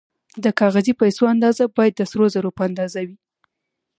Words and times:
د 0.43 0.45
کاغذي 0.59 0.93
پیسو 1.01 1.23
اندازه 1.33 1.63
باید 1.77 1.93
د 1.97 2.01
سرو 2.11 2.25
زرو 2.33 2.49
په 2.57 2.61
اندازه 2.69 2.99
وي 3.07 3.17